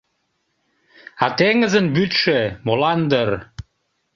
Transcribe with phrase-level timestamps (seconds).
[1.23, 3.31] А теҥызын вӱдшӧ,— молан дыр,—